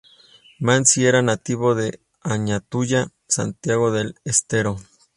[0.59, 4.79] Manzi era nativo de Añatuya, Santiago del Estero.